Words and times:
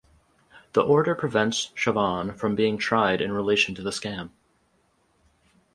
The 0.73 0.81
order 0.81 1.13
prevents 1.13 1.67
Chavan 1.75 2.35
from 2.35 2.55
being 2.55 2.79
tried 2.79 3.21
in 3.21 3.31
relation 3.31 3.75
to 3.75 3.83
the 3.83 3.91
scam. 3.91 4.31